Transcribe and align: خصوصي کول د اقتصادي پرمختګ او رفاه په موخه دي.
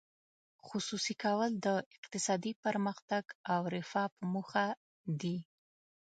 خصوصي 0.67 1.13
کول 1.23 1.51
د 1.65 1.67
اقتصادي 1.97 2.51
پرمختګ 2.63 3.23
او 3.53 3.61
رفاه 3.75 4.07
په 4.15 4.23
موخه 4.33 4.67
دي. 5.21 5.37